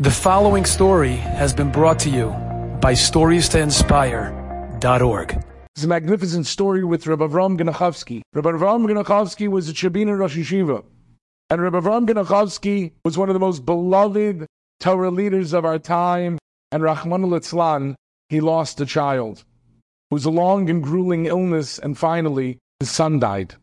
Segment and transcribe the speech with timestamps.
[0.00, 2.28] The following story has been brought to you
[2.80, 5.44] by StoriesToInspire.org.
[5.74, 8.22] It's a magnificent story with Rabbi Avram Genachowski.
[8.32, 10.84] Rabbi Avram Genachowski was a Tchebiner Rosh Yeshiva.
[11.50, 14.46] And Rabbi Avram Genachowski was one of the most beloved
[14.78, 16.38] Torah leaders of our time.
[16.70, 17.40] And Rahman al
[18.28, 19.42] he lost a child
[20.10, 23.56] who was a long and grueling illness, and finally his son died.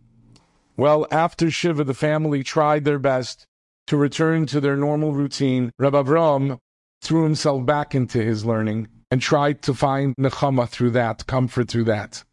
[0.76, 3.46] Well, after Shiva, the family tried their best
[3.88, 6.60] to return to their normal routine, Rabbi Avram
[7.02, 11.84] threw himself back into his learning and tried to find nechama through that, comfort through
[11.86, 12.24] that.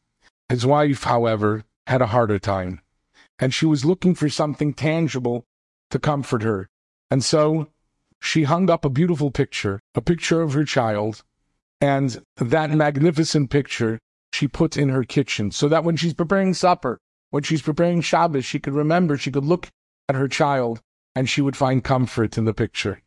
[0.48, 2.80] His wife, however, had a harder time,
[3.38, 5.44] and she was looking for something tangible
[5.90, 6.68] to comfort her.
[7.10, 7.68] And so
[8.20, 11.22] she hung up a beautiful picture, a picture of her child,
[11.80, 13.98] and that magnificent picture
[14.32, 16.98] she put in her kitchen so that when she's preparing supper,
[17.30, 19.68] when she's preparing Shabbos, she could remember, she could look
[20.08, 20.80] at her child
[21.14, 23.00] and she would find comfort in the picture.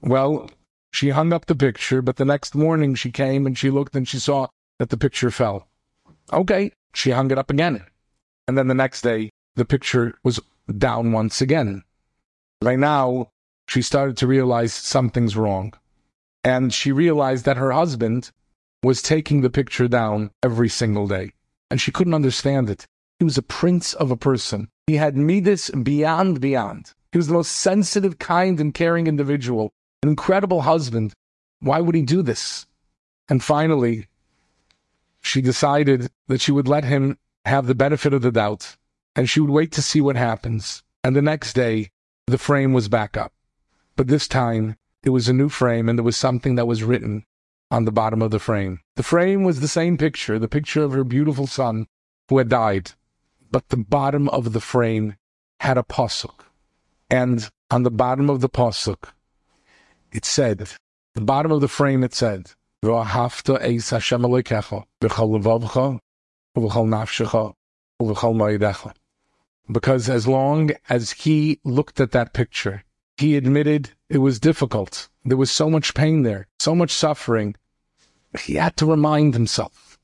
[0.00, 0.50] Well,
[0.92, 4.06] she hung up the picture, but the next morning she came and she looked and
[4.06, 5.68] she saw that the picture fell.
[6.32, 7.84] Okay, she hung it up again.
[8.46, 10.40] And then the next day, the picture was
[10.78, 11.82] down once again.
[12.60, 13.30] By now,
[13.68, 15.74] she started to realize something's wrong.
[16.44, 18.30] And she realized that her husband
[18.82, 21.32] was taking the picture down every single day.
[21.70, 22.86] And she couldn't understand it.
[23.18, 24.68] He was a prince of a person.
[24.86, 26.92] He had midas beyond beyond.
[27.12, 31.12] He was the most sensitive, kind, and caring individual, an incredible husband.
[31.60, 32.66] Why would he do this?
[33.28, 34.08] And finally,
[35.20, 38.76] she decided that she would let him have the benefit of the doubt
[39.14, 40.82] and she would wait to see what happens.
[41.04, 41.90] And the next day,
[42.26, 43.32] the frame was back up.
[43.94, 47.24] But this time, it was a new frame and there was something that was written
[47.70, 48.80] on the bottom of the frame.
[48.96, 51.86] The frame was the same picture, the picture of her beautiful son
[52.28, 52.92] who had died.
[53.50, 55.16] But the bottom of the frame
[55.60, 56.44] had a pasuk.
[57.12, 59.12] And on the bottom of the pasuk,
[60.12, 60.70] it said,
[61.14, 64.86] the bottom of the frame, it said, "V'ahavta eis Hashem levavcha
[66.56, 67.54] nafshecha
[68.00, 68.94] ma'idecha."
[69.70, 72.82] Because as long as he looked at that picture,
[73.18, 75.10] he admitted it was difficult.
[75.22, 77.56] There was so much pain there, so much suffering.
[78.40, 79.98] He had to remind himself.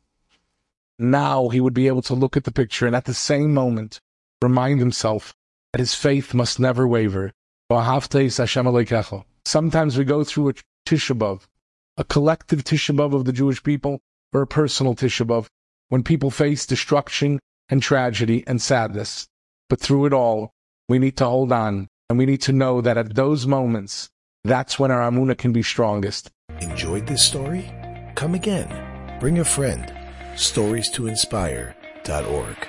[0.99, 3.99] Now he would be able to look at the picture and at the same moment
[4.43, 5.35] remind himself
[5.77, 7.33] his faith must never waver.
[9.45, 10.55] Sometimes we go through a
[10.87, 11.43] Tisha B'Av,
[11.97, 14.01] a collective Tisha B'Av of the Jewish people,
[14.33, 15.47] or a personal Tisha B'Av,
[15.89, 19.27] when people face destruction and tragedy and sadness.
[19.69, 20.53] But through it all,
[20.89, 24.09] we need to hold on, and we need to know that at those moments,
[24.45, 26.31] that's when our Emunah can be strongest.
[26.61, 27.71] Enjoyed this story?
[28.15, 29.19] Come again.
[29.21, 29.93] Bring a friend.
[30.37, 32.69] Stories to inspire.org.